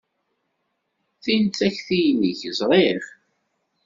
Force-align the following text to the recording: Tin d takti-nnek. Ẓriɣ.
Tin 1.23 1.43
d 1.49 1.53
takti-nnek. 1.57 2.41
Ẓriɣ. 2.59 3.03